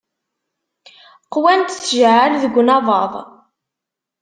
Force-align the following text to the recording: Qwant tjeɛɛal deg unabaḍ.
Qwant 1.33 1.75
tjeɛɛal 1.83 2.33
deg 2.43 2.55
unabaḍ. 2.61 3.13